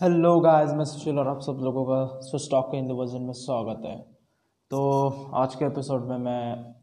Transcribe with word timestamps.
Hello 0.00 0.38
guys 0.40 0.70
मैं 0.70 0.84
सुशील 0.84 1.18
और 1.18 1.28
आप 1.28 1.40
सब 1.40 1.58
लोगों 1.62 1.84
का 1.84 2.20
स्विच 2.20 2.48
टॉक 2.50 2.70
के 2.70 2.76
हिंदी 2.76 2.94
वर्जन 2.94 3.22
में 3.22 3.32
स्वागत 3.32 3.82
है। 3.84 3.96
तो 4.70 4.78
आज 5.34 5.54
के 5.54 5.64
एपिसोड 5.64 6.06
में 6.08 6.16
मैं 6.18 6.74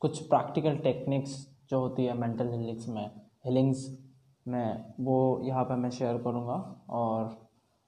कुछ 0.00 0.20
प्रैक्टिकल 0.26 0.76
टेक्निक्स 0.76 1.34
जो 1.70 1.80
होती 1.80 2.04
है 2.04 2.16
मेंटल 2.18 2.50
हीलिंग्स 2.50 2.88
में 2.88 3.10
हीलिंग्स 3.46 3.84
में, 4.48 4.94
वो 5.00 5.40
यहाँ 5.44 5.64
पे 5.64 5.74
मैं 5.74 5.90
शेयर 5.90 6.18
करूँगा 6.18 6.54
और 6.90 7.24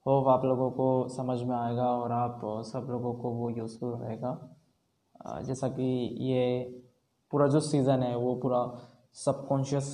होप 0.07 0.29
आप 0.29 0.45
लोगों 0.45 0.71
को 0.71 1.09
समझ 1.09 1.41
में 1.43 1.57
आएगा 1.57 1.87
और 1.93 2.13
आप 2.13 2.41
सब 2.67 2.87
लोगों 2.91 3.15
को 3.15 3.31
वो 3.31 3.51
यूज़फुल 3.51 3.95
रहेगा। 3.95 4.37
जैसा 5.43 5.69
कि 5.69 5.89
ये 6.27 6.63
पूरा 7.33 7.47
जो 7.47 7.61
सीज़न 7.61 8.03
है, 8.03 8.17
वो 8.17 8.35
पूरा 8.35 8.63
सबकॉन्शियस 9.17 9.91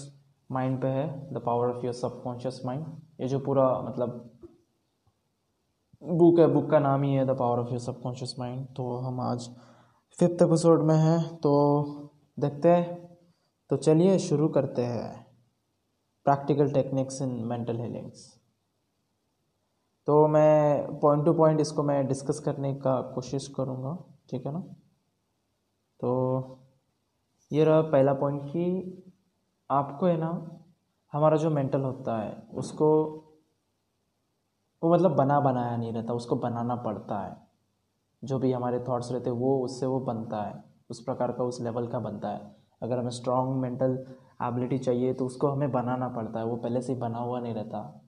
माइंड 0.54 0.80
पे 0.82 0.88
है 0.88 1.06
the 1.34 1.42
power 1.46 1.68
of 1.68 1.84
your 1.84 1.94
subconscious 1.94 2.60
mind 2.64 2.86
ये 3.20 3.28
जो 3.28 3.38
पूरा 3.40 3.66
मतलब 3.80 4.30
बुक 6.02 6.38
है 6.38 6.46
बुक 6.46 6.70
का 6.70 6.78
नाम 6.78 7.02
ही 7.02 7.14
है 7.14 7.24
the 7.26 7.36
power 7.38 7.60
of 7.60 7.68
your 7.68 7.78
subconscious 7.80 8.34
mind 8.38 8.66
तो 8.76 8.96
हम 8.98 9.20
आज 9.20 9.48
फिफ्थ 10.18 10.42
एपिसोड 10.42 10.82
में 10.82 10.96
हैं 10.96 11.36
तो 11.36 11.52
देखते 12.38 12.68
हैं। 12.68 13.02
तो 13.70 13.76
चलिए 13.76 14.18
शुरू 14.18 14.48
करते 14.48 14.82
हैं। 14.84 15.24
Practical 16.26 16.70
techniques 16.72 17.20
in 17.22 17.30
mental 17.44 17.80
healings 17.80 18.26
तो 20.08 20.26
मैं 20.28 20.98
पॉइंट 21.00 21.24
टू 21.24 21.32
पॉइंट 21.34 21.60
इसको 21.60 21.82
मैं 21.82 22.06
डिस्कस 22.06 22.38
करने 22.40 22.74
का 22.74 23.00
कोशिश 23.14 23.48
करूँगा, 23.48 23.96
ठीक 24.30 24.46
है 24.46 24.52
ना? 24.52 24.60
तो 26.00 26.58
ये 27.52 27.64
रहा 27.64 27.80
पहला 27.82 28.14
पॉइंट 28.14 28.42
कि 28.44 28.64
आपको 29.70 30.06
है 30.06 30.16
ना, 30.16 30.60
हमारा 31.12 31.36
जो 31.36 31.50
मेंटल 31.50 31.80
होता 31.80 32.18
है, 32.18 32.48
उसको, 32.54 33.04
वो 34.82 34.94
मतलब 34.94 35.16
बना 35.16 35.40
बनाया 35.40 35.76
नहीं 35.76 35.92
रहता, 35.92 36.14
उसको 36.14 36.36
बनाना 36.36 36.76
पड़ता 36.76 37.18
है। 37.18 37.36
जो 38.24 38.38
भी 38.38 38.52
हमारे 38.52 38.80
थॉट्स 38.80 39.12
रहते 39.12 39.30
हैं, 39.30 39.36
वो 39.36 39.64
उससे 39.64 39.86
वो 39.86 40.00
बनता 40.00 40.42
है, 40.42 40.64
उस 40.90 41.00
प्रकार 41.00 41.32
का, 41.32 41.44
उस 41.44 41.60
लेवल 41.60 41.86
का 41.86 41.98
बनता 41.98 42.28
है। 42.28 42.56
अगर 42.82 42.98
हमें 42.98 43.10
स्ट्रॉन्ग 43.10 43.56
मेंटल 43.56 44.06
एबिलिटी 44.42 44.78
चाहिए 44.78 45.14
तो 45.14 45.26
उसको 45.26 45.48
हमें 45.48 45.72
बनाना 45.72 46.08
पड़ता 46.08 46.38
है। 46.38 46.46
वो 46.46 46.56
पहले 46.56 46.80
से 46.80 46.92
ही 46.92 46.98
बना 46.98 47.18
हुआ 47.18 47.40
नहीं 47.40 47.54
रहता। 47.54 48.04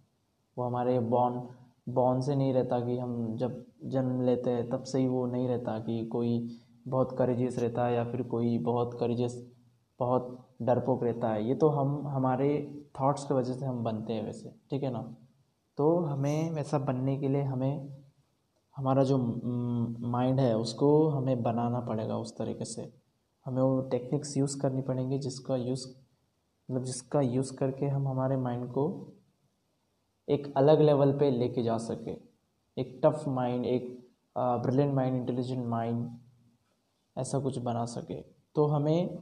वो 0.59 0.65
हमारे 0.65 1.01
बॉर्न 1.01 1.49
बॉर्न 1.89 2.21
से 2.21 2.37
नहीं 2.37 2.55
रहता 2.55 2.81
कि 2.81 2.99
हम 2.99 3.37
जब 3.37 3.67
जन्म 3.85 4.23
लेते 4.23 4.51
हैं, 4.51 4.71
तब 4.71 4.83
से 4.83 4.99
ही 4.99 5.07
वो 5.09 5.27
नहीं 5.27 5.49
रहता 5.49 5.79
कि 5.79 6.07
कोई 6.07 6.49
बहुत 6.89 7.19
करेजियस 7.19 7.59
रहता 7.59 7.87
है 7.87 7.95
या 7.95 8.05
फिर 8.05 8.23
कोई 8.23 8.59
बहुत 8.59 8.97
करेजियस 9.01 9.53
बहुत 10.01 10.49
डरपोक 10.63 11.05
रहता 11.05 11.29
है। 11.29 11.47
ये 11.49 11.55
तो 11.55 11.69
हम, 11.69 12.07
हमारे 12.09 12.49
थॉट्स 13.01 13.25
की 13.25 13.35
वजह 13.35 13.55
से 13.55 13.67
हम 13.67 13.83
बनते 13.85 14.13
हैं 14.13 14.25
वैसे, 14.25 14.51
ठीक 14.71 14.83
है 14.83 14.91
ना? 14.93 15.03
तो 15.79 15.99
हमें 16.01 16.51
वैसा 16.51 16.79
बनने 16.79 17.17
के 17.19 17.29
लिए 17.29 17.43
हमें, 17.43 17.89
हमारा 18.77 19.03
जो 19.05 19.19
माइंड 20.09 20.41
है, 20.41 20.57
उसको 20.57 21.09
हमें 21.09 21.43
बनाना 21.43 21.81
पड़ेगा 21.81 22.17
उस 22.19 22.37
तरीके 22.39 22.65
से। 22.65 22.93
हमें 23.47 23.63
वो 23.63 23.81
टेक्निक्स 23.91 24.37
यूज़ 24.37 24.59
करनी 24.61 24.83
पड़ेंगी 24.83 25.19
जिसका 25.19 25.57
यूज़ 25.57 25.87
मतलब 26.69 26.85
जिसका 26.85 27.21
यूज़ 27.21 27.53
करके 27.57 27.87
हम 27.87 28.09
हमारे 28.09 28.37
माइंड 28.37 28.67
को 28.69 28.85
एक 30.29 30.53
अलग 30.57 30.81
लेवल 30.81 31.13
पे 31.19 31.31
लेके 31.31 31.63
जा 31.63 31.77
सके। 31.79 32.17
एक 32.77 33.01
टफ 33.05 33.25
माइंड 33.29 33.67
एक 33.67 33.85
ब्रिलियंट 34.37 34.95
माइंड 34.95 35.17
इंटेलिजेंट 35.17 35.67
माइंड 35.67 36.09
ऐसा 37.17 37.39
कुछ 37.39 37.59
बना 37.59 37.85
सके। 37.85 38.21
तो 38.55 38.67
हमें 38.67 39.19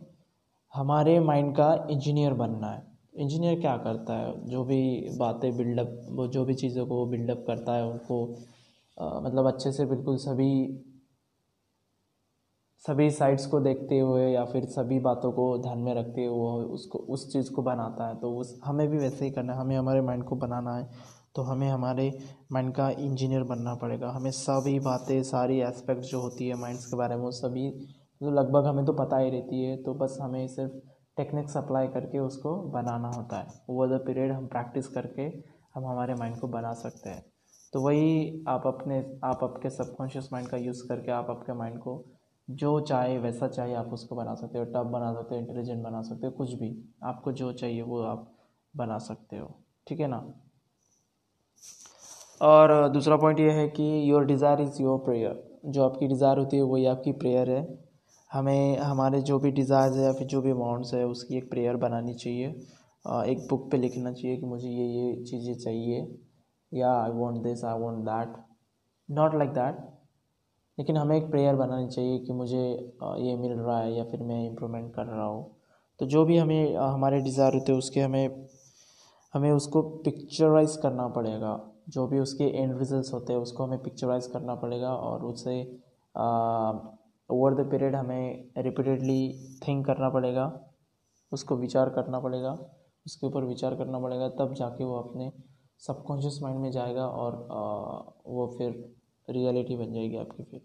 हमारे 0.75 1.19
माइंड 1.21 1.55
का 1.57 1.67
इंजीनियर 1.91 2.33
बनना 2.35 2.67
है। 2.67 2.83
इंजीनियर 3.15 3.61
क्या 3.61 3.77
करता 3.77 4.17
है? 4.19 4.33
जो 4.49 4.65
भी 4.65 5.09
बातें 5.19 5.57
बिल्डअप 5.57 6.07
वो 6.11 6.27
जो 6.27 6.45
भी 6.45 6.55
चीज़ों 6.55 6.87
को 6.87 7.05
बिल्डअप 7.07 7.45
करता 7.47 7.75
है 7.75 7.85
उनको 7.87 8.25
अ, 8.99 9.21
मतलब 9.21 9.47
अच्छे 9.47 9.73
से 9.73 9.85
बिल्कुल 9.87 10.17
सभी 10.17 10.51
सभी 12.85 13.11
साइड्स 13.11 13.47
को 13.47 13.61
देखते 13.61 13.99
हुए 13.99 14.27
या 14.33 14.45
फिर 14.45 14.65
सभी 14.65 14.99
बातों 15.01 15.31
को 15.33 15.47
ध्यान 15.59 15.79
में 15.79 15.95
रखते 15.95 16.25
हुए 16.25 16.65
उसको 16.75 16.99
उस 16.99 17.33
चीज़ 17.33 17.51
को 17.53 17.63
बनाता 17.63 18.09
है। 18.09 18.17
तो 18.21 18.31
उस 18.37 18.59
हमें 18.65 18.87
भी 18.89 18.99
वैसे 18.99 19.25
ही 19.25 19.31
करना 19.31 19.53
है। 19.53 19.59
हमें 19.61 19.77
हमारे 19.77 20.01
माइंड 20.01 20.25
को 20.25 20.37
बनाना 20.37 20.77
है 20.77 20.89
तो 21.37 21.43
हमें 21.43 21.69
हमारे 21.69 22.11
माइंड 22.53 22.73
का 22.75 22.89
इंजीनियर 22.91 23.43
बनना 23.45 23.75
पड़ेगा। 23.75 24.11
हमें 24.11 24.31
सभी 24.31 24.79
बातें 24.81 25.23
सारी 25.23 25.61
एस्पेक्ट 25.61 26.03
जो 26.03 26.21
होती 26.21 26.49
है 26.49 26.57
माइंड्स 26.57 26.87
के 26.87 26.97
बारे 26.97 27.17
में 27.17 27.23
वो 27.23 27.31
सभी 27.33 27.69
तो 28.25 28.31
लगभग 28.33 28.67
हमें 28.67 28.85
तो 28.85 28.93
पता 28.95 29.19
ही 29.19 29.31
रहती 29.31 29.63
है 29.65 29.77
तो 29.83 29.95
बस 29.95 30.19
हमें 30.21 30.47
सिर्फ़ 30.49 30.73
टेक्निक्स 31.17 31.57
अप्लाई 31.57 31.89
करके 31.89 32.19
उसको 32.19 32.55
बनाना 32.71 33.09
होता 33.09 33.39
है। 33.39 33.47
ओवर 33.71 33.89
द 33.89 34.01
पीरियड 34.07 34.33
हम 34.33 34.47
प्रैक्टिस 34.47 34.89
करके 34.89 35.23
हम 35.75 35.87
हमारे 35.87 36.15
माइंड 36.15 36.39
को 36.39 36.49
बना 36.49 36.73
सकते 36.75 37.11
हैं। 37.11 37.25
तो 37.73 37.81
वही 37.81 38.45
आप 38.49 38.67
अपने, 38.67 38.99
आप 39.25 39.45
आपके 39.45 39.71
सबकॉन्शियस 39.71 40.29
माइंड 40.33 40.49
का 40.49 40.57
यूज़ 40.57 40.83
करके 40.89 41.13
आप 41.13 41.31
आपके 41.31 41.53
माइंड 41.53 41.79
को 41.79 42.05
जो 42.49 42.79
चाहे, 42.81 43.19
वैसा 43.19 43.49
चाहे 43.49 43.75
आप 43.75 43.93
उसको 43.93 44.17
बना 44.17 44.35
सकते 44.35 44.59
हो। 44.59 44.65
टफ 44.65 44.91
बना 44.93 45.13
सकते 45.15 45.35
हो 45.35 45.41
इंटेलिजेंट 45.41 45.83
बना 45.85 46.03
सकते 46.03 46.27
हो, 46.27 46.33
कुछ 46.33 46.53
भी। 46.53 46.71
आपको 47.05 47.33
जो 47.33 47.53
चाहिए 47.53 47.83
वो 47.83 48.03
आप 48.03 48.31
बना 48.75 48.99
सकते 48.99 49.37
हो। 49.37 49.51
ठीक 49.87 50.01
है 50.01 50.07
ना? 50.07 50.25
और 52.41 52.89
दूसरा 52.89 53.17
पॉइंट 53.17 53.41
ये 53.41 53.51
है 53.51 53.69
कि 53.69 54.11
your 54.11 54.25
desire 54.25 54.61
is 54.61 54.83
your 54.83 54.99
prayer 54.99 55.43
जो 55.67 55.85
आपकी 55.85 56.07
डिज़ायर 56.07 56.39
होती 56.39 56.57
है, 56.57 56.63
वही 56.63 56.87
आपकी 56.87 57.13
प्रेयर 57.13 57.51
है। 57.51 57.84
हमें, 58.35 58.79
हमारे 58.79 59.21
जो 59.23 59.39
भी 59.39 59.51
डिज़ायर्स 59.53 59.97
है 59.97 60.05
या 60.05 60.13
फिर 60.13 60.27
जो 60.27 60.41
भी 60.43 60.51
अमाउंट्स 60.51 60.95
है, 60.95 61.05
उसकी 61.07 61.37
एक 61.39 61.51
प्रेयर 61.51 61.77
बनानी 61.79 62.15
चाहिए। 62.15 62.47
एक 63.25 63.47
बुक 63.51 63.71
पे 63.71 63.77
लिखना 63.79 64.13
चाहिए 64.13 64.37
कि 64.37 64.47
मुझे 64.47 64.69
ये 64.69 64.87
ये 64.89 65.15
चीज़ें 65.25 65.55
चाहिए। 65.55 66.07
या 66.73 66.93
I 66.95 67.11
want 67.13 67.43
this 67.43 67.65
I 67.65 67.79
want 67.81 68.05
that 68.05 68.37
not 69.09 69.35
like 69.35 69.51
that 69.53 69.77
लेकिन 70.79 70.97
हमें 70.97 71.17
एक 71.17 71.31
प्रेयर 71.31 71.55
बनानी 71.57 71.89
चाहिए 71.89 72.19
कि 72.19 72.33
मुझे 72.33 72.63
ये 73.19 73.37
मिल 73.37 73.53
रहा 73.53 73.79
है 73.81 73.93
या 73.95 74.05
फिर 74.05 74.23
मैं 74.23 74.47
इम्प्रूवमेंट 74.47 74.93
कर 74.95 75.07
रहा 75.07 75.27
हूँ। 75.27 75.45
तो 76.01 76.07
जो 76.07 76.25
भी 76.25 76.37
हमें 76.39 76.77
हमारे 76.77 77.21
डिज़ायर 77.21 77.55
होते 77.55 77.73
हैं, 77.73 77.79
उसके 77.79 78.01
हमें 78.01 78.47
हमें 79.35 79.51
उसको 79.53 79.83
पिक्चराइज 80.05 80.77
करना 80.77 81.07
पड़ेगा। 81.11 81.59
जो 81.89 82.07
भी 82.07 82.19
उसके 82.19 82.45
एंड 82.45 82.79
रिजल्ट्स 82.79 83.13
होते 83.13 83.33
हैं, 83.33 83.41
उसको 83.41 83.65
हमें 83.65 83.83
पिक्चराइज 83.83 84.27
करना 84.27 84.55
पड़ेगा 84.57 84.89
और 84.89 85.25
उसे 85.25 85.61
ओवर 87.31 87.55
द 87.55 87.71
पीरियड 87.71 87.95
हमें 87.97 88.53
रिपीटेडली 88.59 89.21
थिंक 89.67 89.85
करना 89.87 90.09
पड़ेगा, 90.11 90.47
उसको 91.33 91.57
विचार 91.57 91.91
करना 91.91 92.21
पड़ेगा, 92.21 92.53
उसके 93.07 93.27
ऊपर 93.27 93.45
विचार 93.45 93.75
करना 93.77 93.99
पड़ेगा, 93.99 94.29
तब 94.31 94.55
जाके 94.55 94.85
वो 94.85 94.99
अपने 94.99 95.31
सबकॉन्शियस 95.83 96.39
माइंड 96.43 96.61
में 96.61 96.71
जाएगा 96.71 97.07
और 97.07 97.37
वो 98.27 98.47
फिर 98.59 98.71
रियलिटी 99.29 99.77
बन 99.77 99.93
जाएगी 99.93 100.17
आपकी 100.17 100.43
फिर। 100.43 100.61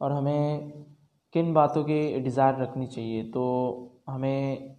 और 0.00 0.12
हमें 0.12 0.72
किन 1.34 1.52
बातों 1.54 1.84
की 1.84 2.20
डिज़ायर 2.20 2.62
रखनी 2.62 2.86
चाहिए? 2.86 3.22
तो 3.24 4.00
हमें 4.08 4.76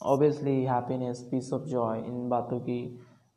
obviously 0.00 0.62
happiness 0.64 1.20
peace 1.30 1.52
of 1.52 1.62
joy 1.68 1.98
इन 1.98 2.28
बातों 2.28 2.60
की 2.60 2.80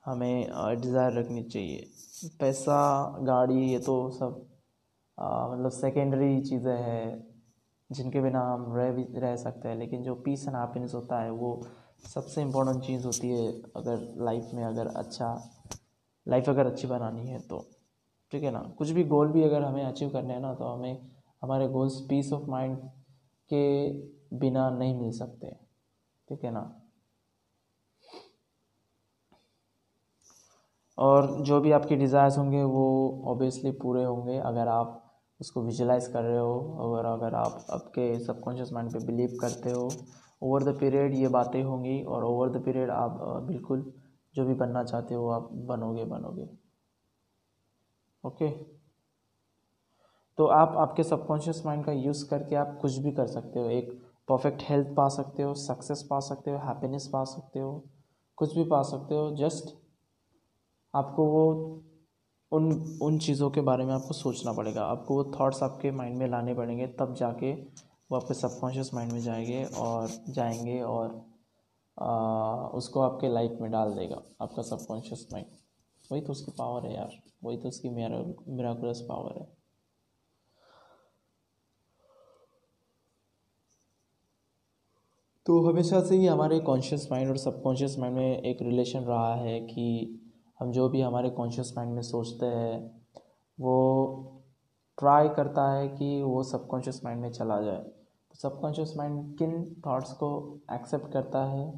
हमें 0.05 0.47
डिज़ायर 0.81 1.13
रखनी 1.13 1.43
चाहिए। 1.43 1.85
पैसा, 2.39 2.79
गाड़ी, 3.21 3.61
ये 3.63 3.79
तो 3.79 4.09
सब 4.11 4.45
मतलब 5.17 5.71
सेकेंडरी 5.71 6.41
चीज़ें 6.41 6.77
हैं, 6.77 7.33
जिनके 7.89 8.21
बिना 8.21 8.41
हम 8.43 8.75
रह 8.75 8.91
भी, 8.91 9.03
रह 9.19 9.35
सकते 9.35 9.69
हैं, 9.69 9.75
लेकिन 9.75 10.03
जो 10.03 10.15
पीस 10.15 10.47
एंड 10.47 10.55
हैप्पीनेस 10.55 10.93
होता 10.93 11.21
है, 11.21 11.31
वो 11.31 11.61
सबसे 12.05 12.41
इम्पोर्टेंट 12.41 12.83
चीज़ 12.83 13.05
होती 13.05 13.29
है 13.29 13.51
अगर 13.75 14.23
लाइफ 14.23 14.49
में 14.53 14.63
अगर 14.63 14.87
अच्छा 14.87 15.35
लाइफ 16.27 16.49
अगर 16.49 16.67
अच्छी 16.67 16.87
बनानी 16.87 17.27
है 17.27 17.39
तो। 17.39 17.65
ठीक 18.31 18.43
है 18.43 18.51
ना? 18.51 18.59
कुछ 18.77 18.89
भी 18.89 19.03
गोल 19.03 19.31
भी 19.31 19.43
अगर 19.43 19.63
हमें 19.63 19.83
अचीव 19.83 20.09
करने 20.09 20.33
हैं 20.33 20.39
ना 20.41 20.53
तो 20.53 20.65
हमें, 20.65 21.09
हमारे 21.41 21.67
गोल्स 21.67 21.99
पीस 22.09 22.31
ऑफ़ 22.33 22.49
माइंड 22.49 22.77
के 23.51 23.89
बिना 24.37 24.69
नहीं 24.69 24.95
मिल 24.95 25.11
सकते। 25.11 25.55
ठीक 26.27 26.43
है 26.43 26.51
ना? 26.51 26.61
और 30.97 31.43
जो 31.43 31.59
भी 31.61 31.71
आपके 31.71 31.95
डिज़ायर्स 31.95 32.37
होंगे, 32.37 32.63
वो 32.63 33.23
ऑब्वियसली 33.25 33.71
पूरे 33.71 34.03
होंगे, 34.03 34.37
अगर 34.37 34.67
आप 34.67 34.99
उसको 35.39 35.61
विजुलाइज 35.63 36.07
कर 36.07 36.23
रहे 36.23 36.39
हो, 36.39 36.59
और 36.79 37.05
अगर 37.05 37.35
आप 37.35 37.65
आपके 37.71 38.19
सबकॉन्शियस 38.19 38.71
माइंड 38.73 38.91
पे 38.93 39.05
बिलीव 39.05 39.37
करते 39.41 39.71
हो 39.71 39.89
ओवर 40.41 40.63
द 40.63 40.77
पीरियड 40.79 41.13
ये 41.15 41.27
बातें 41.29 41.61
होंगी, 41.63 42.01
और 42.03 42.23
ओवर 42.23 42.49
द 42.49 42.63
पीरियड 42.65 42.89
आप 42.91 43.17
बिल्कुल 43.47 43.91
जो 44.35 44.45
भी 44.45 44.53
बनना 44.55 44.83
चाहते 44.83 45.15
हो 45.15 45.27
आप 45.29 45.49
बनोगे 45.67 46.05
बनोगे। 46.05 46.47
ओके 48.23 48.49
तो 50.37 50.45
आप 50.47 50.75
आपके 50.79 51.03
सबकॉन्शियस 51.03 51.61
माइंड 51.65 51.83
का 51.85 51.91
यूज़ 51.91 52.25
करके 52.29 52.55
आप 52.55 52.77
कुछ 52.81 52.97
भी 52.97 53.11
कर 53.11 53.27
सकते 53.27 53.59
हो। 53.59 53.69
एक 53.69 53.91
परफेक्ट 54.27 54.61
हेल्थ 54.61 54.87
पा 54.95 55.07
सकते 55.09 55.43
हो 55.43 55.53
सक्सेस 55.55 56.01
पा 56.09 56.19
सकते 56.19 56.51
हो 56.51 56.57
हैप्पीनेस 56.59 57.09
पा 57.13 57.23
सकते 57.25 57.59
हो, 57.59 57.83
कुछ 58.37 58.55
भी 58.55 58.63
पा 58.65 58.81
सकते 58.83 59.15
हो। 59.15 59.35
जस्ट 59.37 59.75
आपको 60.93 61.25
वो 61.25 61.43
उन 62.53 62.71
उन 63.01 63.17
चीज़ों 63.19 63.49
के 63.51 63.61
बारे 63.61 63.85
में 63.85 63.93
आपको 63.93 64.13
सोचना 64.13 64.53
पड़ेगा। 64.53 64.81
आपको 64.85 65.15
वो 65.15 65.23
थॉट्स 65.39 65.63
आपके 65.63 65.91
माइंड 65.91 66.17
में 66.17 66.27
लाने 66.27 66.53
पड़ेंगे 66.53 66.87
तब 66.99 67.13
जाके 67.15 67.53
वो 68.11 68.15
आपके 68.17 68.33
सबकॉन्शियस 68.33 68.93
माइंड 68.93 69.11
में 69.11 69.19
जाएँगे 69.21 69.63
और 69.63 70.09
जाएँगे 70.29 70.79
और 70.81 71.21
आ, 71.97 72.07
उसको 72.73 73.01
आपके 73.01 73.27
लाइफ 73.33 73.57
में 73.61 73.71
डाल 73.71 73.93
देगा 73.93 74.21
आपका 74.41 74.61
सबकॉन्शियस 74.61 75.27
माइंड 75.33 75.47
वही 76.11 76.21
तो 76.21 76.31
उसकी 76.31 76.51
पावर 76.51 76.85
है 76.87 76.95
यार 76.95 77.19
वही 77.43 77.57
तो 77.57 77.67
उसकी 77.69 77.89
मेरा 77.89 78.17
मेराकुलस 78.47 79.01
पावर 79.09 79.37
है। 79.39 79.47
तो 85.45 85.59
हमेशा 85.61 85.99
से 86.03 86.15
ही 86.15 86.25
हमारे 86.25 86.59
कॉन्शियस 86.59 87.07
माइंड 87.11 87.29
और 87.29 87.37
सबकॉन्शियस 87.37 87.97
माइंड 87.99 88.15
में 88.15 88.41
एक 88.41 88.61
रिलेशन 88.61 88.99
रहा 88.99 89.35
है 89.35 89.59
कि 89.59 89.85
हम 90.59 90.71
जो 90.71 90.87
भी 90.89 91.01
हमारे 91.01 91.29
कॉन्शियस 91.31 91.73
माइंड 91.77 91.93
में 91.93 92.01
सोचते 92.01 92.45
हैं, 92.45 92.79
वो 93.57 94.41
ट्राई 94.97 95.29
करता 95.29 95.69
है 95.71 95.87
कि 95.89 96.21
वो 96.23 96.43
सबकॉन्शियस 96.43 97.01
माइंड 97.05 97.21
में 97.21 97.31
चला 97.31 97.61
जाए। 97.61 97.81
तो 97.81 98.35
सबकॉन्शियस 98.39 98.93
माइंड 98.97 99.37
किन 99.37 99.53
थॉट्स 99.85 100.11
को 100.13 100.29
एक्सेप्ट 100.73 101.11
करता 101.13 101.43
है? 101.45 101.71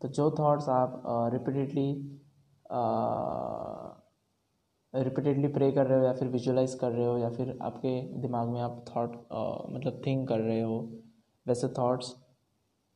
तो 0.00 0.08
जो 0.08 0.30
थॉट्स 0.38 0.68
आप 0.68 1.02
रिपीटेडली 1.32 1.90
रिपीटेडली 4.94 5.48
प्रे 5.48 5.70
कर 5.72 5.86
रहे 5.86 5.98
हो 5.98 6.04
या 6.04 6.12
फिर 6.12 6.28
विजुलाइज 6.28 6.74
कर 6.74 6.90
रहे 6.92 7.06
हो 7.06 7.16
या 7.18 7.28
फिर 7.30 7.58
आपके 7.62 8.00
दिमाग 8.20 8.48
में 8.48 8.60
आप 8.60 8.84
थॉट 8.88 9.12
मतलब 9.72 10.00
थिंक 10.06 10.28
कर 10.28 10.38
रहे 10.38 10.60
हो, 10.60 10.78
वैसे 11.46 11.68
थॉट्स 11.78 12.14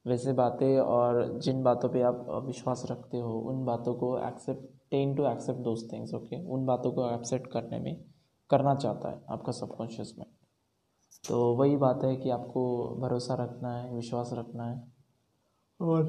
वैसे 0.06 0.32
बातें 0.32 0.78
और 0.78 1.38
जिन 1.38 1.62
बातों 1.62 1.88
पे 1.88 2.02
आप 2.02 2.26
विश्वास 2.46 2.82
रखते 2.90 3.18
हो, 3.18 3.38
उन 3.40 3.64
बातों 3.64 3.94
को 3.94 4.18
accept 4.18 4.75
tend 4.90 5.14
to 5.14 5.26
accept 5.26 5.60
those 5.60 5.92
things, 5.92 6.14
okay? 6.14 6.46
उन 6.46 6.66
बातों 6.66 6.92
को 6.92 7.10
एक्सेप्ट 7.10 7.46
करने 7.46 7.78
में 7.78 8.04
करना 8.50 8.74
चाहता 8.74 9.10
है 9.10 9.22
आपका 9.30 9.52
सबकॉन्शियस 9.52 10.14
माइंड। 10.18 10.36
तो 11.28 11.54
वही 11.54 11.76
बात 11.76 12.04
है 12.04 12.16
कि 12.16 12.30
आपको 12.30 12.94
भरोसा 13.00 13.34
रखना 13.34 13.76
है, 13.76 13.94
विश्वास 13.94 14.30
रखना 14.32 14.64
है। 14.64 14.92
और 15.80 16.04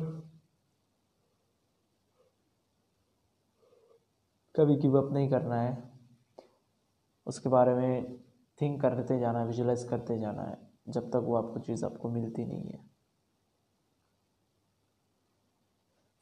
कभी 4.56 4.76
गिव 4.76 5.02
अप 5.02 5.14
नहीं 5.14 5.30
करना 5.30 5.62
है। 5.62 5.92
उसके 7.28 7.50
बारे 7.50 7.76
में 7.76 8.18
थिंक 8.62 8.82
करते 8.82 9.20
जाना 9.20 9.40
है, 9.40 9.46
विजुलाइज 9.46 9.84
करते 9.84 10.18
जाना 10.18 10.42
है, 10.42 10.58
जब 10.90 11.10
तक 11.10 11.16
वो 11.16 11.36
आपको 11.36 11.60
चीज़ 11.60 11.86
आपको 11.86 12.10
मिलती 12.10 12.46
नहीं 12.46 12.64
है। 12.64 12.97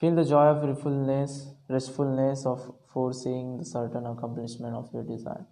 Feel 0.01 0.15
the 0.15 0.25
joy 0.25 0.45
of 0.45 0.63
restfulness, 0.63 1.53
restfulness 1.69 2.45
of 2.45 2.74
foreseeing 2.88 3.57
the 3.57 3.65
certain 3.65 4.06
accomplishment 4.06 4.75
of 4.75 4.94
your 4.94 5.03
desire. 5.06 5.45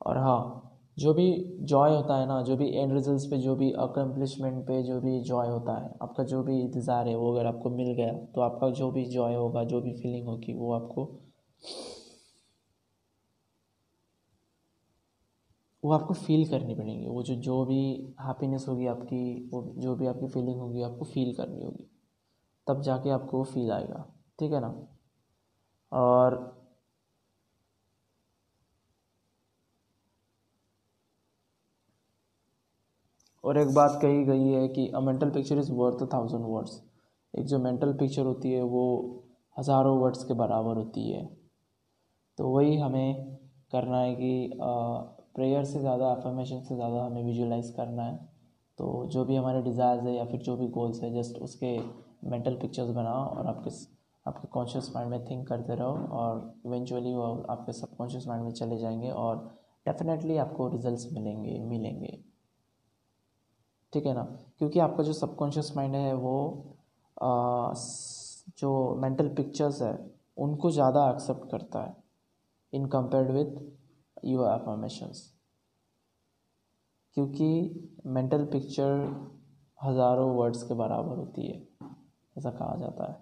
और 0.00 0.18
हाँ 0.18 0.68
जो 0.96 1.12
भी 1.14 1.26
जॉय 1.64 1.90
होता 1.90 2.18
है 2.18 2.26
ना 2.26 2.40
जो 2.42 2.56
भी 2.56 2.68
एंड 2.72 2.92
रिज़ल्ट 2.92 3.30
पे 3.30 3.38
जो 3.38 3.54
भी 3.56 3.70
अकम्पलिशमेंट 3.80 4.62
पे 4.66 4.82
जो 4.82 5.00
भी 5.00 5.20
जॉय 5.24 5.48
होता 5.48 5.76
है 5.78 5.90
आपका 6.02 6.24
जो 6.24 6.42
भी 6.42 6.60
इंतज़ार 6.60 7.08
है 7.08 7.14
वो 7.16 7.32
अगर 7.32 7.46
आपको 7.46 7.70
मिल 7.70 7.92
गया 7.92 8.12
तो 8.34 8.40
आपका 8.40 8.70
जो 8.80 8.90
भी 8.90 9.04
जॉय 9.10 9.34
होगा 9.34 9.64
जो 9.64 9.80
भी 9.80 9.92
फीलिंग 9.92 10.26
होगी 10.26 10.54
वो 10.54 10.72
आपको 10.72 11.04
वो 15.82 15.92
आपको 15.92 16.14
फील 16.16 16.48
करनी 16.48 16.74
पड़ेगी 16.74 17.06
वो 17.06 17.22
जो 17.22 17.34
जो 17.42 17.64
भी 17.66 17.80
हैप्पीनेस 18.20 18.66
होगी 18.68 18.86
आपकी 18.86 19.22
वो 19.52 19.62
जो 19.78 19.94
भी 19.96 20.06
आपकी 20.06 20.28
फीलिंग 20.28 20.60
होगी 20.60 20.82
आपको 20.82 21.04
फील 21.04 21.34
करनी 21.34 21.64
होगी 21.64 21.91
तब 22.66 22.80
जाके 22.82 23.10
आपको 23.10 23.38
वो 23.38 23.44
फील 23.44 23.70
आएगा। 23.72 24.04
ठीक 24.38 24.52
है 24.52 24.60
ना? 24.60 24.74
और 25.92 26.34
और 33.44 33.58
एक 33.58 33.68
बात 33.74 33.98
कही 34.02 34.24
गई 34.24 34.48
है 34.48 34.66
कि 34.68 34.86
a 34.88 35.00
mental 35.00 35.30
picture 35.30 35.58
is 35.58 35.70
worth 35.72 36.02
a 36.02 36.06
thousand 36.12 36.44
words 36.46 36.80
एक 37.34 37.46
जो 37.46 37.58
मेंटल 37.58 37.92
पिक्चर 37.92 38.22
होती 38.22 38.52
है, 38.52 38.62
वो 38.62 39.24
हज़ारों 39.56 39.98
वर्ड्स 39.98 40.24
के 40.24 40.34
बराबर 40.34 40.76
होती 40.76 41.10
है। 41.10 41.24
तो 42.38 42.48
वही 42.48 42.76
हमें 42.78 43.38
करना 43.72 43.98
है 43.98 44.14
कि 44.14 44.50
प्रेयर 45.36 45.64
से 45.64 45.80
ज़्यादा 45.80 46.10
अफर्मेशन 46.10 46.60
से 46.60 46.74
ज़्यादा 46.74 47.04
हमें 47.04 47.24
विजुलाइज 47.24 47.70
करना 47.76 48.02
है। 48.02 48.16
तो 48.78 49.06
जो 49.06 49.24
भी 49.24 49.36
हमारे 49.36 49.62
डिज़ायर्स 49.62 50.02
है 50.04 50.14
या 50.14 50.24
फिर 50.24 50.40
जो 50.40 50.56
भी 50.56 50.68
गोल्स 50.68 51.02
है 51.02 51.12
जस्ट 51.14 51.38
उसके 51.38 51.76
मेंटल 52.22 52.56
पिक्चर्स 52.56 52.90
बनाओ 52.90 53.24
और 53.28 53.46
आपके 53.46 53.70
आपके 54.26 54.48
कॉन्शियस 54.48 54.90
माइंड 54.94 55.10
में 55.10 55.24
थिंक 55.26 55.46
करते 55.48 55.74
रहो 55.74 55.94
और 56.16 56.54
इवेंचुअली 56.66 57.14
वो 57.14 57.24
आपके 57.50 57.72
सबकॉन्शियस 57.72 58.26
माइंड 58.28 58.44
में 58.44 58.52
चले 58.52 58.78
जाएँगे 58.78 59.10
और 59.10 59.36
डेफिनेटली 59.86 60.36
आपको 60.36 60.68
रिजल्ट्स 60.68 61.08
मिलेंगे 61.12 61.58
मिलेंगे। 61.60 62.18
ठीक 63.92 64.06
है 64.06 64.14
ना? 64.14 64.22
क्योंकि 64.58 64.78
आपका 64.78 65.02
जो 65.02 65.12
सबकॉन्शियस 65.12 65.72
माइंड 65.76 65.94
है 65.94 66.14
वो 66.14 66.36
आ, 67.16 67.74
जो 68.58 68.94
मेंटल 68.94 69.28
पिक्चर्स 69.28 69.82
है 69.82 69.92
उनको 70.36 70.70
ज़्यादा 70.70 71.08
एक्सेप्ट 71.10 71.50
करता 71.50 71.82
है 71.82 71.96
in 72.72 72.86
compared 72.86 73.30
with 73.30 73.60
your 74.24 74.46
affirmations 74.48 75.28
क्योंकि 77.16 77.48
मेंटल 78.06 78.44
पिक्चर 78.44 78.90
हज़ारों 79.84 80.30
वर्ड्स 80.36 80.62
के 80.62 80.74
बराबर 80.74 81.16
होती 81.16 81.46
है। 81.46 81.58
ऐसा 82.36 82.50
कहा 82.50 82.76
जाता 82.80 83.10
है। 83.12 83.16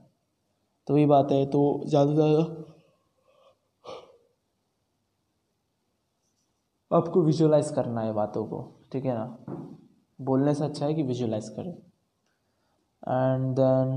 तो 0.89 0.95
वही 0.95 1.07
बात 1.07 1.33
है 1.33 1.45
तो 1.47 1.61
ज़्यादा 1.87 2.11
से 2.11 2.17
ज़्यादा 2.17 2.65
आपको 6.91 7.23
विजुलाइज 7.23 7.71
करना 7.71 8.01
है 8.01 8.13
बातों 8.13 8.45
को, 8.47 8.61
ठीक 8.93 9.05
है 9.05 9.15
ना? 9.15 9.25
बोलने 10.19 10.55
से 10.55 10.65
अच्छा 10.65 10.87
है 10.87 10.95
कि 10.95 11.03
विजुलाइज 11.03 11.49
करें। 11.49 11.73
एंड 13.03 13.55
देन 13.55 13.91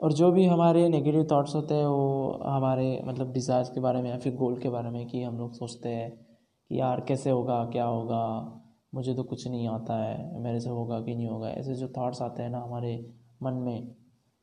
और 0.00 0.12
जो 0.12 0.30
भी 0.32 0.44
हमारे 0.46 0.88
नेगेटिव 0.88 1.26
थॉट्स 1.30 1.54
होते 1.54 1.74
हैं, 1.74 1.86
वो 1.86 2.40
हमारे 2.46 3.02
मतलब 3.04 3.32
डिज़ायर्स 3.32 3.70
के 3.70 3.80
बारे 3.80 4.02
में 4.02 4.10
या 4.10 4.18
फिर 4.18 4.34
गोल 4.36 4.58
के 4.60 4.68
बारे 4.68 4.90
में 4.90 5.06
कि 5.06 5.22
हम 5.22 5.38
लोग 5.38 5.52
सोचते 5.54 5.88
हैं। 5.88 6.29
कि 6.70 6.80
यार 6.80 7.00
कैसे 7.00 7.30
होगा, 7.30 7.64
क्या 7.64 7.84
होगा? 7.84 8.56
मुझे 8.94 9.14
तो 9.14 9.22
कुछ 9.24 9.46
नहीं 9.48 9.68
आता 9.68 9.96
है। 9.96 10.40
मेरे 10.40 10.60
से 10.60 10.70
होगा 10.70 11.00
कि 11.00 11.14
नहीं 11.14 11.26
होगा? 11.28 11.48
ऐसे 11.50 11.74
जो 11.74 11.88
थॉट्स 11.88 12.22
आते 12.22 12.42
हैं 12.42 12.50
ना 12.50 12.60
हमारे 12.60 12.94
मन 13.42 13.54
में 13.56 13.94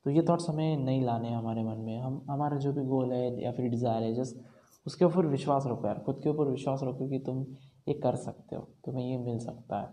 तो 0.06 0.12
ये 0.12 0.22
थॉट्स 0.22 0.50
हमें 0.50 0.78
नहीं 0.78 1.04
लाने 1.04 1.32
हमारे 1.32 1.64
मन 1.64 1.78
में। 1.78 1.98
हम, 2.00 2.26
हमारा 2.30 2.58
जो 2.58 2.72
भी 2.74 2.84
गोल 2.86 3.12
है 3.14 3.44
या 3.44 3.52
फिर 3.52 3.70
डिज़ायर 3.70 4.04
है 4.04 4.14
जस्ट 4.16 4.38
उसके 4.86 5.06
ऊपर 5.06 5.26
विश्वास 5.26 5.64
रखो 5.68 5.88
यार। 5.88 6.00
खुद 6.00 6.20
के 6.24 6.30
ऊपर 6.30 6.48
विश्वास 6.48 6.80
रखो 6.84 7.08
कि 7.10 7.20
तुम 7.20 7.46
ये 7.88 7.94
कर 7.94 8.16
सकते 8.18 8.56
हो, 8.56 8.62
तुम्हें 8.86 9.06
ये 9.06 9.18
मिल 9.18 9.40
सकता 9.40 9.80
है। 9.80 9.88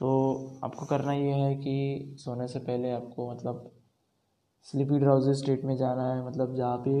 तो 0.00 0.60
आपको 0.64 0.86
करना 0.86 1.12
ये 1.12 1.32
है 1.32 1.54
कि 1.56 2.16
सोने 2.18 2.46
से 2.48 2.58
पहले 2.60 2.90
आपको 2.92 3.30
मतलब 3.30 3.70
स्लीपी 4.66 4.98
ड्राउजी 4.98 5.34
स्टेट 5.34 5.64
में 5.64 5.76
जाना 5.76 6.12
है। 6.14 6.26
मतलब 6.26 6.54
जहाँ 6.54 6.78
पे 6.78 7.00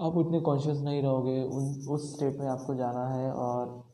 आप 0.00 0.16
उतने 0.16 0.40
कॉन्शियस 0.40 0.80
नहीं 0.80 1.02
रहोगे, 1.02 1.42
उन, 1.42 1.64
उस 1.90 2.14
स्टेट 2.14 2.38
में 2.40 2.46
आपको 2.46 2.74
जाना 2.74 3.06
है 3.08 3.32
और 3.32 3.84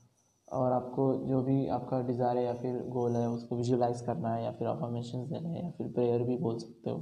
और 0.49 0.73
आपको 0.73 1.04
जो 1.26 1.40
भी 1.42 1.66
आपका 1.68 2.00
डिज़ायर 2.02 2.37
है 2.37 2.44
या 2.44 2.52
फिर 2.54 2.76
गोल 2.88 3.16
है, 3.16 3.28
उसको 3.28 3.56
विजुलाइज 3.56 4.00
करना 4.00 4.35
है 4.35 4.42
या 4.44 4.50
फिर 4.52 4.68
अफॉर्मेशन 4.68 5.25
देना 5.28 5.49
है 5.49 5.62
या 5.64 5.71
फिर 5.71 5.87
प्रेयर 5.88 6.23
भी 6.23 6.37
बोल 6.37 6.59
सकते 6.59 6.90
हो। 6.90 6.99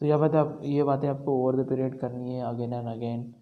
तो 0.00 0.06
यह 0.06 0.18
बातें 0.18 0.38
आप, 0.38 0.60
ये 0.64 0.82
बातें 0.82 1.08
आपको 1.08 1.32
ओवर 1.32 1.56
द 1.56 1.68
पीरियड 1.68 1.98
करनी 2.00 2.34
है 2.34 2.42
अगेन 2.42 2.72
एंड 2.72 2.88
अगेन 2.88 3.34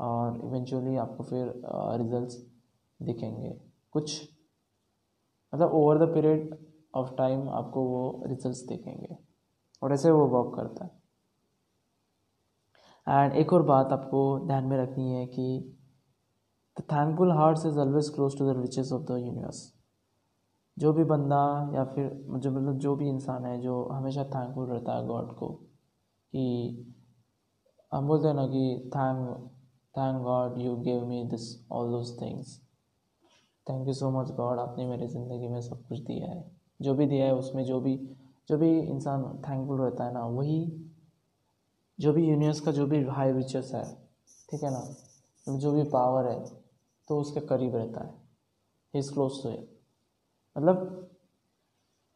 और 0.00 0.40
इवेंचुअली 0.44 0.96
आपको 0.96 1.24
फिर 1.24 1.52
रिजल्ट्स 2.02 2.36
दिखेंगे। 3.00 3.54
कुछ 3.92 4.28
मतलब 5.52 5.72
over 5.72 6.04
the 6.06 6.12
period 6.14 6.56
of 6.94 7.14
time 7.16 7.48
आपको 7.48 7.84
वो 7.84 8.22
रिजल्ट्स 8.26 8.66
दिखेंगे। 8.66 9.16
और 9.82 9.92
ऐसे 9.92 10.10
वो 10.10 10.26
वर्क 10.26 10.54
करता 10.56 10.84
है। 10.84 11.03
एंड 13.06 13.32
एक 13.32 13.52
और 13.52 13.62
बात 13.62 13.92
आपको 13.92 14.20
ध्यान 14.46 14.64
में 14.64 14.76
रखनी 14.78 15.12
है 15.12 15.26
कि 15.26 15.76
the 16.76 16.82
thankful 16.82 17.32
heart 17.32 17.58
is 17.58 17.78
always 17.78 18.08
close 18.08 18.38
to 18.38 18.52
the 18.52 18.56
riches 18.60 18.92
of 18.92 19.02
the 19.02 19.10
universe 19.10 19.72
जो 20.76 20.92
भी 20.92 21.04
बंदा 21.04 21.70
या 21.74 21.84
फिर 21.84 22.08
जो 22.38 22.50
मतलब 22.50 22.78
जो 22.78 22.96
भी 22.96 23.08
इंसान 23.08 23.44
है 23.44 23.60
जो 23.60 23.82
हमेशा 23.84 24.24
थैंकफुल 24.24 24.66
रहता 24.66 24.96
है 24.96 25.06
गॉड 25.06 25.32
को, 25.36 25.48
कि 26.32 26.94
हम 27.92 28.06
बोलते 28.06 28.28
हैं 28.28 28.34
ना 28.34 28.46
कि 28.46 28.90
thank 28.96 29.50
thank 29.94 30.22
God 30.22 30.58
you 30.58 30.76
give 30.76 31.06
me 31.06 31.22
this 31.24 31.70
all 31.72 31.90
those 31.90 32.20
things 32.22 32.58
thank 33.66 33.86
you 33.88 33.94
so 33.94 34.10
much 34.10 34.30
God 34.30 34.58
आपने 34.58 34.86
मेरी 34.86 35.06
ज़िंदगी 35.06 35.48
में 35.48 35.60
सब 35.60 35.86
कुछ 35.88 35.98
दिया 35.98 36.30
है। 36.30 36.44
जो 36.80 36.94
भी 36.94 37.06
दिया 37.06 37.26
है 37.26 37.34
उसमें 37.34 37.64
जो 37.64 37.80
भी 37.80 37.96
जो 38.48 38.58
भी 38.58 38.78
इंसान 38.80 39.22
थैंकफुल 39.48 39.80
रहता 39.80 40.04
है 40.04 40.12
ना, 40.14 40.24
वही 40.26 40.83
जो 41.98 42.12
भी 42.12 42.24
यूनिवर्स 42.28 42.60
का 42.60 42.72
जो 42.72 42.86
भी 42.86 43.02
हाई 43.08 43.32
विचर्स 43.32 43.74
है 43.74 43.84
ठीक 44.48 44.62
है 44.64 44.70
ना? 44.70 44.80
जो 45.46 45.72
भी 45.72 45.82
पावर 45.90 46.30
है 46.30 46.38
तो 47.08 47.20
उसके 47.20 47.40
करीब 47.40 47.76
रहता 47.76 48.04
है। 48.04 48.12
He 48.94 48.98
is 48.98 49.12
close 49.12 49.42
to 49.42 49.50
it 49.50 49.68
मतलब 50.56 51.10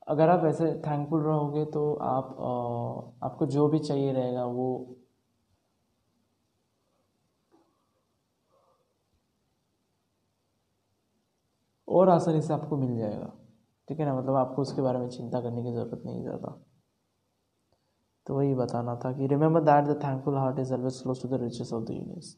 अगर 0.07 0.29
आप 0.29 0.45
ऐसे 0.45 0.67
थैंकफुल 0.87 1.23
रहोगे 1.23 1.65
तो 1.65 1.93
आप 1.95 2.37
आ, 2.41 3.27
आपको 3.27 3.47
जो 3.47 3.69
भी 3.69 3.79
चाहिए 3.79 4.13
रहेगा 4.13 4.45
वो 4.47 4.69
और 11.89 12.09
आसानी 12.09 12.41
से 12.43 12.53
आपको 12.53 12.77
मिल 12.77 12.97
जाएगा। 12.99 13.33
ठीक 13.89 14.01
है 14.01 14.07
ना? 14.07 14.15
मतलब 14.15 14.35
आपको 14.37 14.63
उसके 14.63 14.83
बारे 14.83 14.99
में 14.99 15.09
चिंता 15.09 15.41
करने 15.41 15.63
की 15.63 15.73
ज़रूरत 15.73 16.03
नहीं 16.07 16.23
ज़्यादा। 16.23 16.59
तो 18.29 18.35
वही 18.35 18.55
बताना 18.55 18.97
था 18.97 19.13
कि 19.13 19.27
remember 19.27 19.61
that 19.61 19.85
the 19.85 20.01
thankful 20.05 20.37
heart 20.37 20.59
is 20.59 20.73
always 20.75 21.01
close 21.03 21.23
to 21.23 21.29
the 21.29 21.41
riches 21.43 21.73
of 21.73 21.85
the 21.85 21.91
universe 21.91 22.37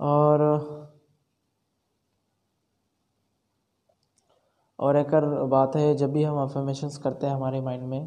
और 0.00 0.42
और 4.78 4.96
एक 4.96 5.14
बात 5.50 5.76
है 5.76 5.94
जब 5.96 6.12
भी 6.12 6.22
हम 6.22 6.36
अफर्मेशंस 6.38 6.96
करते 6.98 7.26
हैं 7.26 7.34
हमारे 7.34 7.60
माइंड 7.60 7.82
में 7.82 8.00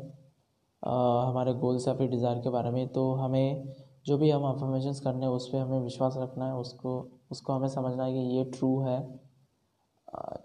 आ, 0.84 1.26
हमारे 1.30 1.54
गोल्स 1.54 1.88
या 1.88 1.94
फिर 1.94 2.10
डिज़ायर 2.10 2.40
के 2.40 2.50
बारे 2.50 2.72
में 2.72 2.88
तो 2.88 3.14
हमें 3.14 3.74
जो 4.06 4.18
भी 4.18 4.30
हम 4.30 4.44
अफर्मेशंस 4.44 5.00
करने 5.00 5.26
हैं 5.26 5.34
उस 5.34 5.48
पर 5.48 5.58
हमें 5.58 5.80
विश्वास 5.80 6.16
रखना 6.18 6.48
है 6.48 6.56
उसको 6.56 7.00
उसको 7.32 7.54
हमें 7.54 7.68
समझना 7.68 8.04
है 8.06 8.14
कि 8.14 8.20
ये 8.38 8.44
ट्रू 8.52 8.80
है। 8.82 9.00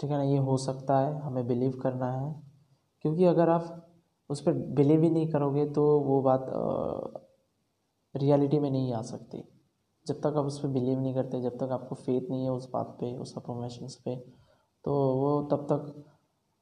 ठीक 0.01 0.11
है 0.11 0.17
ना 0.17 0.23
ये 0.23 0.39
हो 0.39 0.57
सकता 0.57 0.99
है 0.99 1.21
हमें 1.21 1.47
बिलीव 1.47 1.79
करना 1.83 2.11
है। 2.13 2.33
क्योंकि 3.05 3.25
अगर 3.25 3.49
आप 3.49 3.92
उस 4.33 4.41
पर 4.41 4.53
बिलीव 4.75 5.03
ही 5.03 5.11
नहीं 5.11 5.29
करोगे 5.31 5.67
तो 5.71 5.83
वो 6.01 6.21
बात 6.23 6.47
रियलिटी 8.15 8.59
में 8.59 8.71
नहीं 8.71 8.93
आ 8.95 9.01
सकती। 9.03 9.43
जब 10.07 10.21
तक 10.21 10.37
आप 10.37 10.45
उस 10.45 10.59
पर 10.61 10.69
बिलीव 10.69 11.01
नहीं 11.01 11.15
करते, 11.15 11.41
जब 11.41 11.57
तक 11.59 11.73
आपको 11.73 11.95
फेथ 11.97 12.31
नहीं 12.31 12.45
है 12.45 12.51
उस 12.51 12.69
बात 12.71 12.97
पे, 13.01 13.17
उस 13.17 13.37
अफॉर्मेशन 13.37 13.87
पे 14.05 14.17
तो 14.85 14.93
वो 15.15 15.31
तब 15.51 15.67
तक 15.73 16.05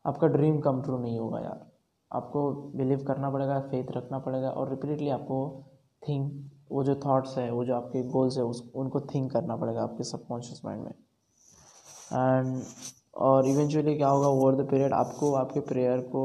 आपका 0.05 0.27
ड्रीम 0.29 0.59
कम 0.61 0.83
ट्रू 0.83 0.99
नहीं 0.99 1.19
होगा 1.19 1.41
यार। 1.41 1.67
आपको 2.11 2.51
बिलीव 2.77 3.05
करना 3.07 3.31
पड़ेगा 3.31 3.59
फेथ 3.61 3.91
रखना 3.93 4.19
पड़ेगा 4.19 4.51
और 4.51 4.71
रिपीटली 4.71 5.09
आपको 5.09 5.39
थिंक 6.03 6.51
वो 6.71 6.83
जो 6.85 6.95
थॉट्स 6.97 7.37
है, 7.39 7.51
वो 7.51 7.65
जो 7.65 7.75
आपके 7.75 8.03
गोल्स 8.09 8.37
है, 8.37 8.43
उस, 8.45 8.71
उनको 8.75 9.01
थिंक 9.07 9.31
करना 9.33 9.57
पड़ेगा 9.57 9.83
आपके 9.83 10.05
सबकॉन्शियस 10.05 10.61
माइंड 10.65 10.83
में। 10.83 10.93
एंड 12.13 12.63
और 13.19 13.47
इवेंचुअली 13.47 13.95
क्या 13.97 14.09
होगा 14.09 14.29
ओवर 14.29 14.55
द 14.55 14.69
पीरियड 14.71 14.93
आपको, 14.93 15.33
आपके 15.35 15.61
प्रेयर 15.61 16.01
को 16.07 16.23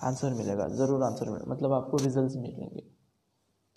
आंसर 0.00 0.34
मिलेगा 0.34 0.68
ज़रूर 0.68 1.02
आंसर 1.02 1.30
मिलेगा 1.30 1.52
मतलब 1.52 1.72
आपको 1.72 1.96
रिज़ल्ट 1.96 2.36
मिलेंगे। 2.36 2.82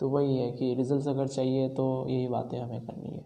तो 0.00 0.08
वही 0.10 0.36
है 0.36 0.50
कि 0.52 0.74
रिज़ल्ट 0.74 1.08
अगर 1.08 1.28
चाहिए 1.28 1.68
तो 1.68 2.06
यही 2.08 2.28
बातें 2.28 2.58
हमें 2.60 2.86
करनी 2.86 3.10
है। 3.10 3.24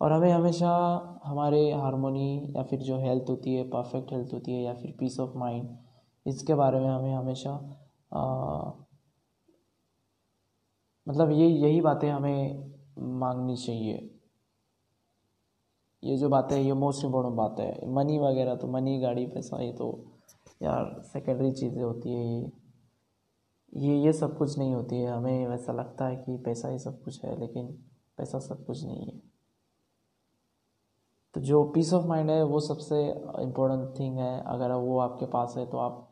और 0.00 0.12
हमें 0.12 0.30
हमेशा 0.32 0.70
हमारे 1.24 1.60
हारमोनी 1.72 2.52
या 2.56 2.62
फिर 2.62 2.78
जो 2.78 2.98
हेल्थ 2.98 3.28
होती 3.28 3.54
है 3.54 3.68
परफेक्ट 3.70 4.12
हेल्थ 4.12 4.32
होती 4.34 4.52
है 4.52 4.62
या 4.62 4.74
फिर 4.74 4.94
पीस 5.00 5.18
ऑफ़ 5.20 5.36
माइंड 5.38 5.68
इसके 6.26 6.54
बारे 6.54 6.80
में 6.80 6.88
हमें 6.88 7.14
हमेशा 7.14 7.50
आ, 8.12 8.70
मतलब 11.06 11.30
ये 11.30 11.46
यही 11.48 11.80
बातें 11.80 12.08
हमें 12.10 12.72
मांगनी 12.98 13.56
चाहिए। 13.56 14.08
ये 16.02 16.16
जो 16.16 16.28
बातें 16.28 16.56
ये 16.58 16.72
मोस्ट 16.72 17.04
इम्पोर्टेंट 17.04 17.36
बात 17.36 17.60
है। 17.60 17.92
मनी 17.94 18.18
वगैरह 18.18 18.54
तो 18.54 18.66
मनी 18.66 18.98
गाड़ी 19.00 19.26
पैसा 19.26 19.62
ये 19.62 19.72
तो 19.72 19.88
यार 20.62 21.00
सेकेंडरी 21.02 21.52
चीज़ें 21.52 21.82
होती 21.82 22.12
है 22.12 22.24
ये। 22.26 22.52
ये 23.72 23.96
ये 23.96 24.12
सब 24.12 24.36
कुछ 24.38 24.58
नहीं 24.58 24.74
होती 24.74 24.96
है। 24.96 25.12
हमें 25.12 25.46
वैसा 25.48 25.72
लगता 25.72 26.06
है 26.06 26.16
कि 26.16 26.36
पैसा 26.36 26.68
ही 26.68 26.78
सब 26.78 27.02
कुछ 27.02 27.24
है, 27.24 27.38
लेकिन 27.40 27.66
पैसा 28.18 28.38
सब 28.38 28.64
कुछ 28.66 28.84
नहीं 28.84 29.06
है। 29.06 29.20
तो 31.34 31.40
जो 31.40 31.62
पीस 31.64 31.92
ऑफ़ 31.92 32.06
माइंड 32.06 32.30
है, 32.30 32.42
वो 32.44 32.60
सबसे 32.60 33.02
इम्पोर्टेंट 33.42 33.98
थिंग 33.98 34.18
है। 34.18 34.42
अगर 34.46 34.72
वो 34.72 34.98
आपके 34.98 35.26
पास 35.26 35.54
है 35.58 35.66
तो 35.66 35.78
आप 35.78 36.08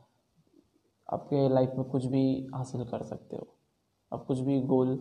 आपके 1.09 1.49
लाइफ 1.49 1.73
में 1.77 1.85
कुछ 1.85 2.05
भी 2.07 2.25
हासिल 2.55 2.85
कर 2.85 3.03
सकते 3.03 3.37
हो। 3.37 3.47
आप 4.13 4.25
कुछ 4.27 4.39
भी 4.39 4.61
गोल 4.63 4.97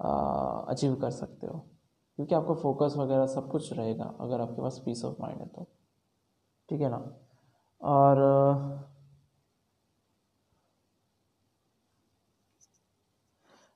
अचीव 0.00 0.94
कर 0.94 1.10
सकते 1.10 1.46
हो। 1.46 1.58
क्योंकि 2.18 2.34
आपका 2.34 2.54
फोकस 2.54 2.94
वगैरह 2.96 3.26
सब 3.26 3.50
कुछ 3.50 3.72
रहेगा, 3.72 4.04
अगर 4.20 4.40
आपके 4.40 4.62
पास 4.62 4.82
पीस 4.84 5.04
ऑफ़ 5.04 5.16
माइंड 5.20 5.40
है 5.40 5.46
तो। 5.46 5.66
ठीक 6.68 6.80
है 6.80 6.88
ना? 6.88 6.98
और 7.82 8.18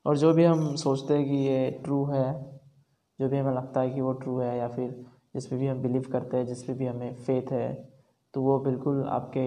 और 0.04 0.16
जो 0.16 0.32
भी 0.32 0.44
हम 0.44 0.75
सोचते 0.76 1.14
हैं 1.14 1.25
कि 1.25 1.36
ये 1.36 1.70
ट्रू 1.84 2.04
है, 2.04 2.32
जो 3.18 3.28
भी 3.28 3.38
हमें 3.38 3.52
लगता 3.52 3.80
है 3.80 3.90
कि 3.90 4.00
वो 4.00 4.12
ट्रू 4.12 4.38
है 4.38 4.56
या 4.58 4.68
फिर 4.68 4.90
जिस 5.34 5.46
पे 5.46 5.56
भी 5.56 5.66
हम 5.66 5.82
बिलीव 5.82 6.08
करते 6.12 6.36
हैं, 6.36 6.46
जिस 6.46 6.62
पे 6.62 6.75
भी 6.75 6.86
हमें 6.86 7.14
फेथ 7.14 7.52
है 7.52 7.72
तो 8.34 8.42
वो 8.42 8.58
बिल्कुल 8.58 9.04
आपके 9.04 9.46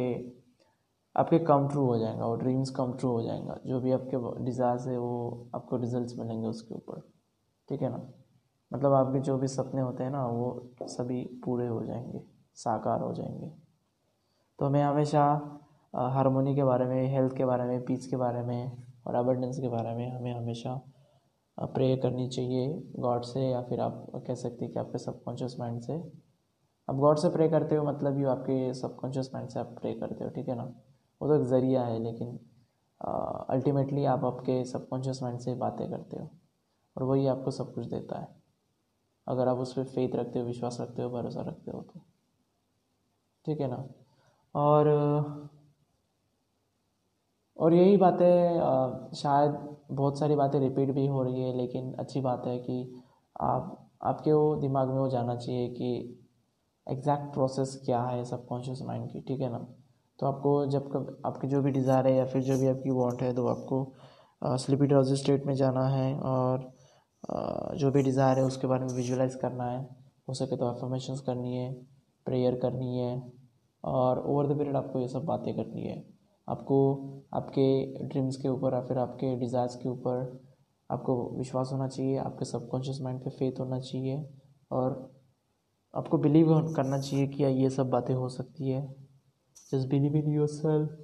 आपके 1.15 1.39
कम 1.39 1.67
ट्रू 1.67 1.85
हो 1.85 1.97
जाएगा, 1.97 2.25
वो 2.25 2.35
ड्रीम्स 2.35 2.69
कम 2.69 2.93
ट्रू 2.93 3.11
हो 3.11 3.21
जाएगा। 3.21 3.59
जो 3.65 3.79
भी 3.79 3.91
आपके 3.91 4.45
डिज़ायर्स 4.45 4.87
है, 4.87 4.97
वो 4.97 5.49
आपको 5.55 5.77
रिजल्ट्स 5.77 6.17
मिलेंगे 6.19 6.47
उसके 6.47 6.75
ऊपर। 6.75 7.01
ठीक 7.69 7.81
है 7.81 7.89
ना? 7.89 8.13
मतलब 8.71 8.93
आपके 8.93 9.19
जो 9.19 9.37
भी 9.37 9.47
सपने 9.47 9.81
होते 9.81 10.03
हैं 10.03 10.11
ना, 10.11 10.25
वो 10.27 10.73
सभी 10.83 11.23
पूरे 11.45 11.67
हो 11.67 11.83
जाएँगे, 11.85 12.21
साकार 12.55 13.01
हो 13.01 13.13
जाएँगे। 13.13 13.68
तो 14.59 14.65
हमें 14.65 14.81
हमेशा 14.83 15.23
हारमोनी 16.13 16.55
के 16.55 16.63
बारे 16.63 16.85
में 16.85 17.07
हेल्थ 17.11 17.35
के 17.37 17.45
बारे 17.45 17.63
में 17.63 17.83
पीस 17.85 18.07
के 18.07 18.15
बारे 18.17 18.41
में 18.43 18.71
और 19.07 19.15
अबंडेंस 19.15 19.59
के 19.59 19.69
बारे 19.69 19.93
में 19.95 20.09
हमें 20.11 20.33
हमेशा 20.33 20.73
प्रे 21.57 21.95
करनी 21.97 22.27
चाहिए। 22.29 22.67
गॉड 22.97 23.23
से 23.25 23.41
या 23.41 23.61
फिर 23.61 23.79
आप 23.81 24.05
कह 24.27 24.35
सकते 24.35 24.65
हैं 24.65 24.73
कि 24.73 24.79
आपके 24.79 24.97
सबकॉन्शियस 24.97 25.55
माइंड 25.59 25.81
से। 25.81 25.93
आप 26.87 26.95
गॉड 26.95 27.17
से 27.17 27.29
प्रे 27.29 27.47
करते 27.49 27.75
हो 27.75 27.83
मतलब 27.85 28.19
ये 28.19 28.25
आपके 28.25 28.73
सबकॉन्शियस 28.73 29.29
माइंड 29.33 29.49
से 29.49 29.59
आप 29.59 29.75
प्रे 29.81 29.93
करते 29.93 30.23
हो, 30.23 30.29
ठीक 30.29 30.47
है 30.49 30.55
ना? 30.55 30.63
वो 31.21 31.27
तो 31.27 31.35
एक 31.35 31.43
ज़रिया 31.47 31.83
है 31.85 31.99
लेकिन 32.03 32.39
अल्टीमेटली 33.49 34.05
आप 34.05 34.25
आपके 34.25 34.63
सबकॉन्शियस 34.65 35.21
माइंड 35.23 35.39
से 35.39 35.53
बातें 35.55 35.89
करते 35.89 36.19
हो 36.19 36.29
और 36.95 37.03
वही 37.03 37.27
आपको 37.27 37.51
सब 37.51 37.73
कुछ 37.73 37.85
देता 37.85 38.19
है। 38.19 38.27
अगर 39.27 39.47
आप 39.47 39.57
उस 39.57 39.73
पर 39.73 39.83
फेथ 39.85 40.15
रखते 40.15 40.39
हो, 40.39 40.45
विश्वास 40.45 40.77
रखते 40.81 41.01
हो, 41.01 41.09
भरोसा 41.09 41.41
रखते 41.41 41.71
हो 41.71 41.81
तो। 41.83 42.01
ठीक 43.45 43.61
है 43.61 43.67
ना? 43.67 43.83
और 44.55 44.87
और 47.57 47.73
यही 47.73 47.97
बातें 47.97 49.11
शायद 49.15 49.57
बहुत 49.91 50.19
सारी 50.19 50.35
बातें 50.35 50.59
रिपीट 50.59 50.91
भी 50.91 51.05
हो 51.07 51.23
रही 51.23 51.41
है, 51.41 51.55
लेकिन 51.57 51.93
अच्छी 51.99 52.21
बात 52.21 52.43
है 52.47 52.57
कि 52.59 53.03
आप, 53.35 53.89
आपके 54.03 54.33
वो 54.33 54.55
दिमाग 54.55 54.89
में 54.89 54.99
वो 54.99 55.07
जाना 55.09 55.35
चाहिए 55.35 55.67
कि 55.69 55.89
एग्जैक्ट 56.87 57.33
प्रोसेस 57.33 57.81
क्या 57.85 58.01
है 58.03 58.23
सबकॉन्शियस 58.25 58.81
माइंड 58.81 59.09
की, 59.11 59.21
ठीक 59.21 59.41
है 59.41 59.51
ना? 59.51 59.57
तो 60.19 60.27
आपको 60.27 60.65
जब 60.65 60.91
कब, 60.91 61.21
आपकी 61.25 61.47
जो 61.47 61.61
भी 61.61 61.71
डिज़ायर 61.71 62.07
है 62.07 62.15
या 62.15 62.25
फिर 62.25 62.41
जो 62.43 62.57
भी 62.59 62.67
आपकी 62.67 62.91
वांट 62.91 63.21
है 63.21 63.33
तो 63.35 63.47
आपको 63.47 64.57
स्लीपी 64.57 64.87
ड्राउजी 64.87 65.15
स्टेट 65.15 65.45
में 65.45 65.53
जाना 65.55 65.87
है 65.87 66.13
और 66.19 66.71
जो 67.77 67.91
भी 67.91 68.01
डिज़ायर 68.03 68.37
है 68.37 68.43
उसके 68.43 68.67
बारे 68.67 68.85
में 68.85 68.93
विजुलाइज 68.93 69.35
करना 69.35 69.65
है। 69.65 69.81
हो 70.27 70.33
सके 70.33 70.57
तो 70.57 70.65
अफर्मेशंस 70.67 71.21
करनी 71.21 71.55
है 71.55 71.71
प्रेयर 72.27 72.55
करनी 72.61 72.97
है 72.97 73.38
और 73.83 74.19
ओवर 74.19 74.47
द 74.47 74.57
पीरियड 74.57 74.75
आपको 74.75 74.99
ये 74.99 75.07
सब 75.07 75.25
बातें 75.25 75.53
करनी 75.55 75.81
है। 75.81 76.03
आपको 76.47 76.77
आपके 77.33 77.65
ड्रीम्स 78.07 78.37
के 78.41 78.49
ऊपर 78.49 78.73
या 78.73 78.81
फिर 78.81 78.97
आपके 78.97 79.35
डिज़ायर्स 79.39 79.75
के 79.75 79.89
ऊपर 79.89 80.39
आपको 80.89 81.15
विश्वास 81.37 81.69
होना 81.73 81.87
चाहिए, 81.87 82.17
आपके 82.17 82.45
सबकॉन्शियस 82.45 83.01
माइंड 83.01 83.19
पे 83.23 83.29
फेथ 83.29 83.59
होना 83.59 83.79
चाहिए 83.79 84.23
और 84.71 85.11
आपको 85.93 86.17
बिलीव 86.17 86.73
करना 86.75 86.99
चाहिए 86.99 87.27
कि 87.27 87.43
ये 87.43 87.69
सब 87.69 87.89
बातें 87.89 88.13
हो 88.13 88.29
सकती 88.29 88.69
है। 88.69 88.87
Just 89.71 89.87
believe 89.89 90.15
in 90.15 90.31
your 90.33 90.47
self 90.47 90.97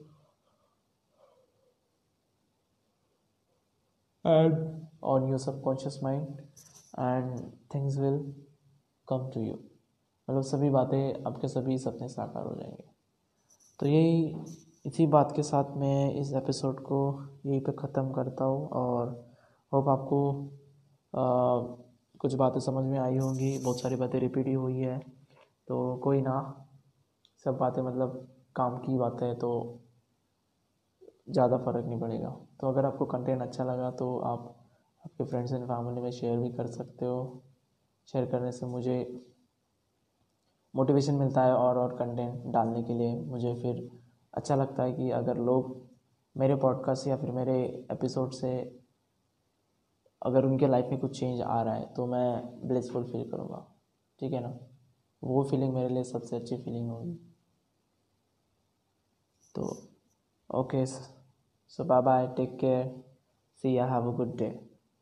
and 4.25 4.73
on 5.05 5.25
your 5.29 5.37
subconscious 5.41 5.95
mind 6.03 6.37
and 6.97 7.41
things 7.71 7.97
will 8.03 8.15
come 9.07 9.25
to 9.33 9.41
you 9.41 9.57
मतलब 10.27 10.41
सभी 10.43 10.69
बातें 10.69 11.23
आपके 11.27 11.47
सभी 11.47 11.77
सपने 11.77 12.07
साकार 12.07 12.45
हो 12.45 12.55
जाएँगे। 12.55 12.83
तो 13.79 13.87
यही 13.87 14.35
इसी 14.85 15.05
बात 15.07 15.31
के 15.35 15.43
साथ 15.43 15.75
मैं 15.77 16.13
इस 16.15 16.33
एपिसोड 16.33 16.79
को 16.81 16.99
यहीं 17.45 17.61
पे 17.61 17.71
ख़त्म 17.71 18.11
करता 18.11 18.45
हूँ 18.45 18.67
और 18.69 19.09
होप 19.71 19.89
आपको 19.89 20.19
आ, 21.13 21.21
कुछ 22.19 22.33
बातें 22.33 22.59
समझ 22.59 22.83
में 22.85 22.99
आई 22.99 23.17
होंगी। 23.17 23.57
बहुत 23.63 23.81
सारी 23.81 23.95
बातें 23.95 24.19
रिपीट 24.19 24.47
ही 24.47 24.53
हुई 24.53 24.77
है। 24.77 24.97
तो 25.67 25.95
कोई 25.97 26.21
ना 26.21 26.35
सब 27.45 27.57
बातें 27.57 27.81
मतलब 27.81 28.27
काम 28.55 28.77
की 28.77 28.97
बातें 28.97 29.35
तो 29.39 29.51
ज़्यादा 31.29 31.57
फ़र्क 31.57 31.85
नहीं 31.85 31.99
पड़ेगा। 31.99 32.29
तो 32.61 32.67
अगर 32.67 32.85
आपको 32.85 33.05
कंटेंट 33.05 33.41
अच्छा 33.41 33.63
लगा 33.63 33.89
तो 33.91 34.17
आप 34.25 34.47
आपके 35.05 35.25
फ्रेंड्स 35.25 35.53
एंड 35.53 35.63
फैमिली 35.65 36.01
में 36.01 36.11
शेयर 36.11 36.37
भी 36.39 36.49
कर 36.49 36.67
सकते 36.67 37.05
हो। 37.05 37.43
शेयर 38.07 38.25
करने 38.25 38.51
से 38.51 38.65
मुझे 38.65 38.97
मोटिवेशन 40.75 41.13
मिलता 41.13 41.43
है 41.43 41.53
और 41.53 41.77
और 41.77 41.95
कंटेंट 41.97 42.45
डालने 42.45 42.83
के 42.83 42.93
लिए 42.93 43.19
मुझे 43.21 43.53
फिर 43.55 43.89
अच्छा 44.33 44.55
लगता 44.55 44.83
है 44.83 44.93
कि 44.93 45.09
अगर 45.11 45.37
लोग 45.37 45.89
मेरे 46.37 46.55
पॉडकास्ट 46.55 47.07
या 47.07 47.17
फिर 47.17 47.31
मेरे 47.31 47.87
एपिसोड 47.91 48.31
से 48.31 48.51
अगर 50.21 50.45
उनके 50.45 50.67
लाइफ 50.67 50.85
में 50.89 50.99
कुछ 50.99 51.19
चेंज 51.19 51.41
आ 51.41 51.61
रहा 51.61 51.73
है 51.73 51.93
तो 51.93 52.05
मैं 52.07 52.59
ब्लेसफुल 52.67 53.03
फील 53.03 53.31
करूँगा। 53.31 53.75
ठीक 54.19 54.33
है 54.33 54.39
ना? 54.39 54.57
वो 55.23 55.43
फीलिंग 55.43 55.73
मेरे 55.73 55.89
लिए 55.89 56.03
सबसे 56.03 56.35
अच्छी 56.35 56.57
फीलिंग 56.57 56.89
होगी। 56.89 57.13
तो 59.55 59.89
okay 60.49 60.85
so 60.85 61.83
bye 61.83 62.01
bye 62.01 62.27
take 62.27 62.57
care 62.59 63.03
see 63.63 63.77
ya 63.77 63.85
have 63.85 64.11
a 64.11 64.15
good 64.15 64.35
day 64.37 64.49